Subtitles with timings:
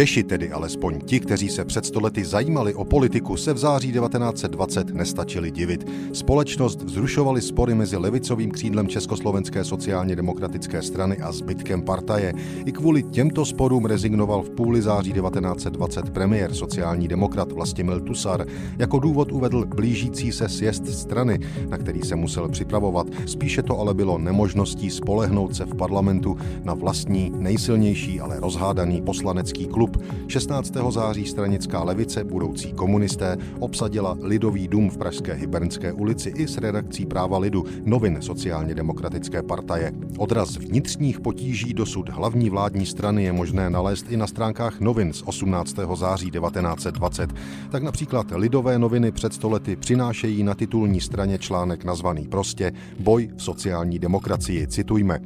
[0.00, 4.94] Češi, tedy alespoň ti, kteří se před stolety zajímali o politiku, se v září 1920
[4.94, 5.86] nestačili divit.
[6.12, 12.32] Společnost vzrušovali spory mezi levicovým křídlem Československé sociálně demokratické strany a zbytkem partaje.
[12.66, 18.46] I kvůli těmto sporům rezignoval v půli září 1920 premiér sociální demokrat Vlastimil Tusar.
[18.78, 23.06] Jako důvod uvedl blížící se sjezd strany, na který se musel připravovat.
[23.26, 29.66] Spíše to ale bylo nemožností spolehnout se v parlamentu na vlastní, nejsilnější, ale rozhádaný poslanecký
[29.66, 29.89] klub.
[30.28, 30.72] 16.
[30.90, 37.06] září stranická levice, budoucí komunisté, obsadila Lidový dům v Pražské Hybernské ulici i s redakcí
[37.06, 39.92] Práva lidu, novin sociálně demokratické partaje.
[40.18, 45.22] Odraz vnitřních potíží dosud hlavní vládní strany je možné nalézt i na stránkách novin z
[45.22, 45.76] 18.
[45.94, 47.30] září 1920.
[47.70, 53.42] Tak například Lidové noviny před stolety přinášejí na titulní straně článek nazvaný prostě Boj v
[53.42, 54.66] sociální demokracii.
[54.66, 55.20] Citujme.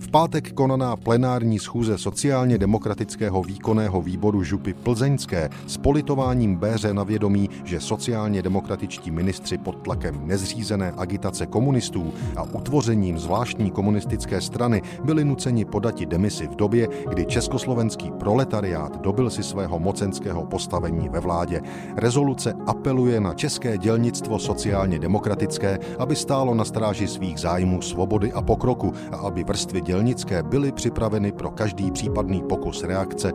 [0.00, 7.02] V pátek konaná plenární schůze sociálně demokratického výkonného výboru Župy Plzeňské s politováním béře na
[7.02, 14.82] vědomí, že sociálně demokratičtí ministři pod tlakem nezřízené agitace komunistů a utvořením zvláštní komunistické strany
[15.04, 21.20] byli nuceni podati demisi v době, kdy československý proletariát dobil si svého mocenského postavení ve
[21.20, 21.60] vládě.
[21.96, 28.42] Rezoluce apeluje na české dělnictvo sociálně demokratické, aby stálo na stráži svých zájmů svobody a
[28.42, 33.32] pokroku a aby vrstvy dělnické byly připraveny pro každý případný pokus reakce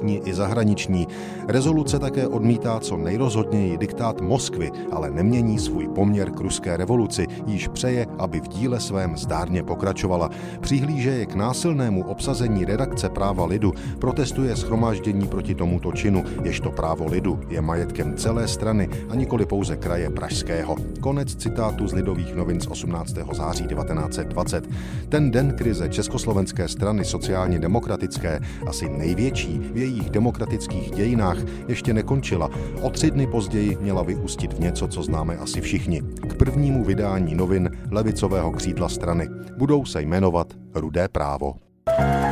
[0.00, 1.08] vnitřní i zahraniční.
[1.48, 7.68] Rezoluce také odmítá co nejrozhodněji diktát Moskvy, ale nemění svůj poměr k ruské revoluci, již
[7.68, 10.30] přeje, aby v díle svém zdárně pokračovala.
[10.60, 17.40] Přihlíže k násilnému obsazení redakce práva lidu, protestuje schromáždění proti tomuto činu, ježto právo lidu
[17.48, 20.76] je majetkem celé strany a nikoli pouze kraje Pražského.
[21.00, 23.14] Konec citátu z Lidových novin z 18.
[23.32, 24.68] září 1920.
[25.08, 31.38] Ten den krize Československé strany sociálně demokratické, asi největší v jejich demokratických dějinách,
[31.68, 32.50] ještě nekončila.
[32.82, 36.02] O tři dny později měla vyústit v něco, co známe asi všichni.
[36.28, 39.28] K prvnímu vydání novin levicového křídla strany.
[39.56, 41.54] Budou se jmenovat Rudé právo.
[41.86, 42.25] thank you